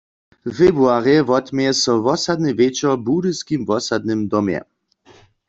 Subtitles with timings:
[0.45, 4.61] W februarje wotměje so wosadny wječor w Budyskim wosadnym domje.